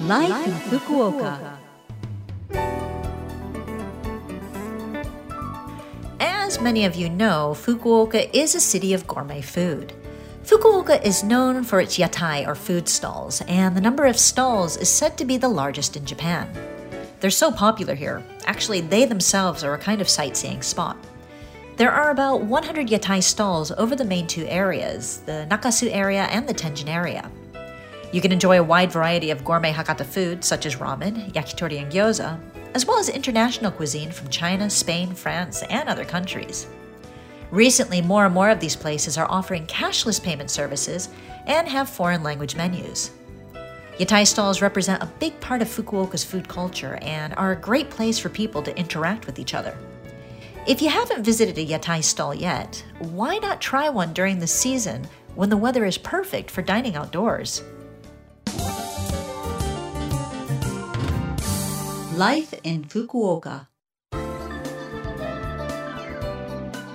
Life, 0.00 0.46
in 0.46 0.52
Fukuoka. 0.78 1.58
As 6.18 6.58
many 6.58 6.86
of 6.86 6.96
you 6.96 7.10
know, 7.10 7.54
Fukuoka 7.54 8.30
is 8.32 8.54
a 8.54 8.60
city 8.60 8.94
of 8.94 9.06
gourmet 9.06 9.42
food. 9.42 9.92
Fukuoka 10.42 11.04
is 11.04 11.22
known 11.22 11.64
for 11.64 11.82
its 11.82 11.98
yatai 11.98 12.46
or 12.46 12.54
food 12.54 12.88
stalls, 12.88 13.42
and 13.42 13.76
the 13.76 13.80
number 13.82 14.06
of 14.06 14.18
stalls 14.18 14.78
is 14.78 14.88
said 14.88 15.18
to 15.18 15.26
be 15.26 15.36
the 15.36 15.48
largest 15.48 15.98
in 15.98 16.06
Japan. 16.06 16.50
They're 17.20 17.30
so 17.30 17.52
popular 17.52 17.94
here. 17.94 18.24
Actually, 18.46 18.80
they 18.80 19.04
themselves 19.04 19.62
are 19.62 19.74
a 19.74 19.78
kind 19.78 20.00
of 20.00 20.08
sightseeing 20.08 20.62
spot. 20.62 20.96
There 21.76 21.92
are 21.92 22.10
about 22.10 22.42
100 22.42 22.88
yatai 22.88 23.22
stalls 23.22 23.70
over 23.72 23.94
the 23.94 24.04
main 24.06 24.26
two 24.26 24.46
areas, 24.46 25.20
the 25.26 25.46
Nakasu 25.50 25.94
area 25.94 26.22
and 26.24 26.48
the 26.48 26.54
Tenjin 26.54 26.88
area. 26.88 27.30
You 28.12 28.20
can 28.20 28.32
enjoy 28.32 28.58
a 28.58 28.64
wide 28.64 28.90
variety 28.90 29.30
of 29.30 29.44
gourmet 29.44 29.72
Hakata 29.72 30.04
food 30.04 30.44
such 30.44 30.66
as 30.66 30.76
ramen, 30.76 31.32
yakitori, 31.32 31.80
and 31.80 31.92
gyoza, 31.92 32.40
as 32.74 32.84
well 32.84 32.98
as 32.98 33.08
international 33.08 33.70
cuisine 33.70 34.10
from 34.10 34.28
China, 34.28 34.68
Spain, 34.68 35.14
France, 35.14 35.62
and 35.70 35.88
other 35.88 36.04
countries. 36.04 36.66
Recently, 37.52 38.00
more 38.00 38.26
and 38.26 38.34
more 38.34 38.50
of 38.50 38.60
these 38.60 38.76
places 38.76 39.16
are 39.16 39.30
offering 39.30 39.66
cashless 39.66 40.22
payment 40.22 40.50
services 40.50 41.08
and 41.46 41.68
have 41.68 41.88
foreign 41.88 42.22
language 42.22 42.56
menus. 42.56 43.12
Yatai 43.98 44.26
stalls 44.26 44.62
represent 44.62 45.02
a 45.02 45.12
big 45.18 45.38
part 45.40 45.62
of 45.62 45.68
Fukuoka's 45.68 46.24
food 46.24 46.48
culture 46.48 46.98
and 47.02 47.34
are 47.34 47.52
a 47.52 47.56
great 47.56 47.90
place 47.90 48.18
for 48.18 48.28
people 48.28 48.62
to 48.62 48.76
interact 48.76 49.26
with 49.26 49.38
each 49.38 49.54
other. 49.54 49.76
If 50.66 50.82
you 50.82 50.88
haven't 50.88 51.24
visited 51.24 51.58
a 51.58 51.66
yatai 51.66 52.02
stall 52.02 52.34
yet, 52.34 52.84
why 52.98 53.38
not 53.38 53.60
try 53.60 53.88
one 53.88 54.12
during 54.12 54.38
the 54.38 54.46
season 54.46 55.06
when 55.34 55.48
the 55.50 55.56
weather 55.56 55.84
is 55.84 55.98
perfect 55.98 56.50
for 56.50 56.62
dining 56.62 56.96
outdoors? 56.96 57.62
Life 62.20 62.52
in 62.64 62.84
Fukuoka. 62.84 63.66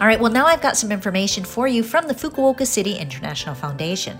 All 0.00 0.06
right, 0.06 0.18
well, 0.18 0.32
now 0.32 0.46
I've 0.46 0.62
got 0.62 0.78
some 0.78 0.90
information 0.90 1.44
for 1.44 1.68
you 1.68 1.82
from 1.82 2.08
the 2.08 2.14
Fukuoka 2.14 2.66
City 2.66 2.96
International 2.96 3.54
Foundation. 3.54 4.16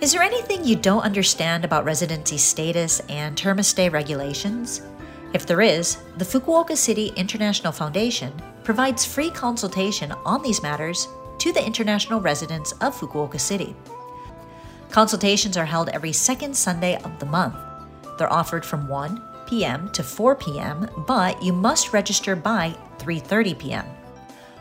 Is 0.00 0.12
there 0.12 0.22
anything 0.22 0.64
you 0.64 0.76
don't 0.76 1.02
understand 1.02 1.64
about 1.64 1.84
residency 1.84 2.38
status 2.38 3.00
and 3.08 3.36
term 3.36 3.58
of 3.58 3.66
stay 3.66 3.88
regulations? 3.88 4.82
If 5.32 5.44
there 5.44 5.60
is, 5.60 5.98
the 6.18 6.24
Fukuoka 6.24 6.76
City 6.76 7.08
International 7.16 7.72
Foundation 7.72 8.32
provides 8.62 9.04
free 9.04 9.32
consultation 9.32 10.12
on 10.24 10.40
these 10.40 10.62
matters 10.62 11.08
to 11.40 11.50
the 11.50 11.66
international 11.66 12.20
residents 12.20 12.70
of 12.80 12.94
Fukuoka 12.94 13.40
City. 13.40 13.74
Consultations 14.92 15.56
are 15.56 15.64
held 15.64 15.88
every 15.88 16.12
second 16.12 16.56
Sunday 16.56 16.94
of 17.02 17.18
the 17.18 17.26
month. 17.26 17.56
They're 18.18 18.32
offered 18.32 18.64
from 18.64 18.86
1 18.86 19.33
p.m. 19.46 19.90
to 19.90 20.02
4 20.02 20.34
p.m., 20.36 20.88
but 21.06 21.42
you 21.42 21.52
must 21.52 21.92
register 21.92 22.34
by 22.36 22.76
3:30 22.98 23.58
p.m. 23.58 23.86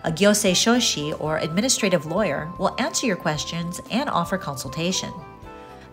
A 0.03 0.11
gyosei 0.11 0.51
shoshi 0.51 1.15
or 1.19 1.37
administrative 1.37 2.05
lawyer 2.05 2.51
will 2.59 2.75
answer 2.77 3.07
your 3.07 3.15
questions 3.15 3.79
and 3.89 4.09
offer 4.09 4.37
consultation. 4.37 5.11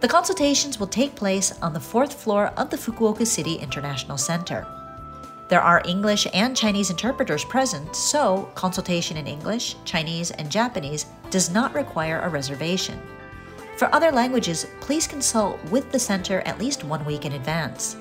The 0.00 0.08
consultations 0.08 0.80
will 0.80 0.88
take 0.88 1.14
place 1.14 1.52
on 1.60 1.72
the 1.72 1.86
fourth 1.92 2.14
floor 2.14 2.46
of 2.56 2.70
the 2.70 2.76
Fukuoka 2.76 3.26
City 3.26 3.54
International 3.56 4.18
Center. 4.18 4.66
There 5.48 5.60
are 5.60 5.82
English 5.84 6.26
and 6.32 6.56
Chinese 6.56 6.90
interpreters 6.90 7.44
present, 7.44 7.94
so 7.94 8.48
consultation 8.54 9.16
in 9.16 9.26
English, 9.26 9.76
Chinese, 9.84 10.30
and 10.30 10.50
Japanese 10.50 11.06
does 11.30 11.50
not 11.50 11.74
require 11.74 12.20
a 12.20 12.28
reservation. 12.28 12.98
For 13.76 13.92
other 13.94 14.12
languages, 14.12 14.66
please 14.80 15.06
consult 15.06 15.62
with 15.64 15.90
the 15.90 15.98
center 15.98 16.40
at 16.42 16.58
least 16.58 16.84
one 16.84 17.04
week 17.04 17.24
in 17.24 17.32
advance. 17.32 17.96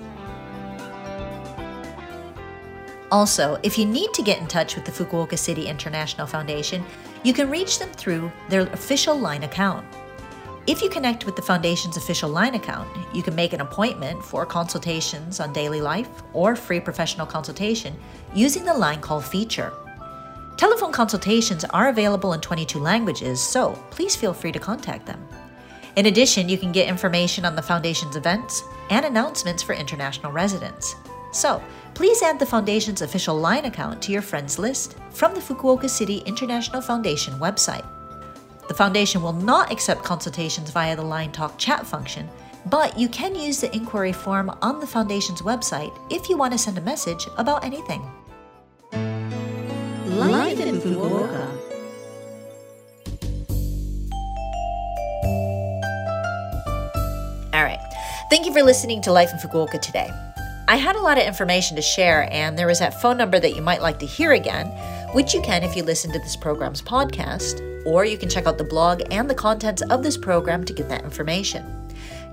Also, 3.12 3.60
if 3.64 3.78
you 3.78 3.86
need 3.86 4.14
to 4.14 4.22
get 4.22 4.40
in 4.40 4.48
touch 4.48 4.76
with 4.76 4.86
the 4.86 4.92
Fukuoka 4.92 5.38
City 5.38 5.68
International 5.68 6.28
Foundation, 6.28 6.84
you 7.24 7.34
can 7.34 7.50
reach 7.50 7.80
them 7.80 7.90
through 7.90 8.32
their 8.50 8.62
official 8.68 9.18
line 9.18 9.44
account. 9.44 9.86
If 10.68 10.84
you 10.84 10.90
connect 10.90 11.26
with 11.26 11.36
the 11.36 11.42
Foundation's 11.42 11.98
official 11.98 12.30
line 12.30 12.54
account, 12.54 12.88
you 13.12 13.24
can 13.24 13.34
make 13.34 13.54
an 13.54 13.62
appointment 13.62 14.24
for 14.24 14.46
consultations 14.46 15.40
on 15.40 15.52
daily 15.52 15.82
life 15.82 16.10
or 16.34 16.56
free 16.56 16.80
professional 16.80 17.26
consultation 17.26 17.96
using 18.36 18.64
the 18.64 18.74
line 18.74 19.02
call 19.02 19.20
feature. 19.20 19.74
Telephone 20.58 20.92
consultations 20.92 21.66
are 21.66 21.90
available 21.90 22.34
in 22.34 22.42
22 22.42 22.78
languages, 22.80 23.42
so 23.42 23.72
please 23.90 24.16
feel 24.16 24.34
free 24.34 24.52
to 24.52 24.60
contact 24.60 25.08
them. 25.08 25.28
In 25.96 26.06
addition, 26.06 26.48
you 26.48 26.58
can 26.58 26.72
get 26.72 26.88
information 26.88 27.46
on 27.46 27.56
the 27.56 27.62
Foundation's 27.62 28.16
events 28.16 28.62
and 28.92 29.04
announcements 29.06 29.64
for 29.64 29.74
international 29.74 30.32
residents. 30.32 30.96
So, 31.32 31.62
please 31.94 32.22
add 32.22 32.40
the 32.40 32.46
Foundation's 32.46 33.02
official 33.02 33.38
line 33.38 33.66
account 33.66 34.02
to 34.04 34.12
your 34.12 34.22
friends 34.22 34.58
list 34.58 34.96
from 35.12 35.34
the 35.34 35.40
Fukuoka 35.40 35.90
City 35.90 36.18
International 36.26 36.82
Foundation 36.82 37.34
website. 37.36 37.86
The 38.68 38.74
Foundation 38.74 39.22
will 39.22 39.34
not 39.34 39.72
accept 39.72 40.04
consultations 40.04 40.70
via 40.70 40.96
the 40.96 41.02
Line 41.02 41.32
Talk 41.32 41.58
chat 41.58 41.86
function, 41.86 42.30
but 42.68 42.98
you 42.98 43.10
can 43.10 43.36
use 43.36 43.60
the 43.60 43.76
inquiry 43.76 44.14
form 44.14 44.52
on 44.62 44.80
the 44.80 44.88
Foundation's 44.88 45.42
website 45.42 45.92
if 46.12 46.30
you 46.30 46.38
want 46.38 46.54
to 46.54 46.58
send 46.58 46.78
a 46.78 46.82
message 46.82 47.28
about 47.38 47.64
anything. 47.64 48.02
Life 50.06 50.60
in 50.60 50.76
Fukuoka. 50.80 51.60
All 57.54 57.64
right. 57.64 57.80
Thank 58.30 58.46
you 58.46 58.54
for 58.54 58.62
listening 58.62 59.02
to 59.04 59.12
Life 59.12 59.32
in 59.32 59.40
Fukuoka 59.40 59.82
today. 59.82 60.12
I 60.70 60.76
had 60.76 60.96
a 60.96 61.02
lot 61.02 61.18
of 61.18 61.26
information 61.26 61.76
to 61.78 61.82
share, 61.82 62.32
and 62.32 62.56
there 62.56 62.70
is 62.70 62.78
that 62.78 63.02
phone 63.02 63.18
number 63.18 63.40
that 63.40 63.56
you 63.56 63.62
might 63.64 63.82
like 63.82 63.98
to 64.00 64.06
hear 64.06 64.34
again, 64.34 64.68
which 65.16 65.34
you 65.34 65.42
can 65.42 65.64
if 65.64 65.76
you 65.76 65.82
listen 65.82 66.12
to 66.12 66.20
this 66.20 66.36
program's 66.36 66.80
podcast 66.80 67.66
or 67.88 68.06
you 68.06 68.20
can 68.20 68.30
check 68.30 68.46
out 68.46 68.60
the 68.60 68.64
blog 68.64 69.02
and 69.10 69.28
the 69.28 69.34
contents 69.34 69.82
of 69.82 70.04
this 70.04 70.16
program 70.16 70.64
to 70.66 70.72
get 70.72 70.88
that 70.88 71.04
information. 71.04 71.66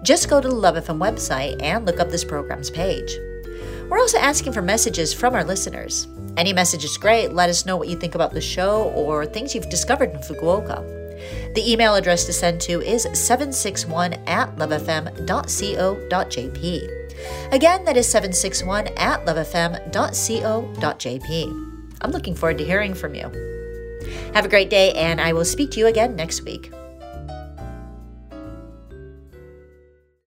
Just 0.03 0.29
go 0.29 0.39
to 0.39 0.49
the 0.49 0.55
Love 0.55 0.75
FM 0.75 0.99
website 0.99 1.63
and 1.63 1.87
look 1.87 1.99
up 1.99 2.11
this 2.11 2.25
program's 2.25 2.69
page. 2.69 3.11
We're 3.89 4.01
also 4.01 4.19
asking 4.19 4.53
for 4.53 4.61
messages 4.61 5.15
from 5.15 5.35
our 5.35 5.43
listeners. 5.43 6.07
Any 6.37 6.53
message 6.53 6.85
is 6.85 6.99
great. 6.99 7.33
Let 7.33 7.49
us 7.49 7.65
know 7.65 7.79
what 7.79 7.89
you 7.89 7.97
think 7.97 8.15
about 8.15 8.35
the 8.35 8.43
show 8.43 8.91
or 8.91 9.25
things 9.25 9.55
you've 9.55 9.71
discovered 9.71 10.11
in 10.11 10.19
Fukuoka. 10.19 10.85
The 11.55 11.73
email 11.73 11.95
address 11.95 12.27
to 12.27 12.35
send 12.35 12.61
to 12.63 12.83
is 12.83 13.05
761 13.05 14.13
at 14.27 14.55
lovefm.co.jp. 14.57 15.17
Again, 17.53 17.85
that 17.85 17.97
is 17.97 18.09
761 18.09 18.89
at 18.97 19.25
lovefm.co.jp. 19.25 19.93
I'm 22.01 22.11
looking 22.11 22.35
forward 22.35 22.59
to 22.59 22.65
hearing 22.65 22.95
from 22.95 23.15
you. 23.15 23.31
Have 24.35 24.45
a 24.45 24.49
great 24.49 24.71
day, 24.71 24.93
and 24.93 25.21
I 25.21 25.33
will 25.33 25.45
speak 25.45 25.71
to 25.73 25.81
you 25.81 25.87
again 25.87 26.15
next 26.17 26.43
week. 26.45 26.71